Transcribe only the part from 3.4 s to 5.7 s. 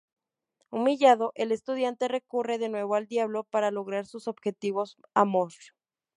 para lograr sus objetivos amor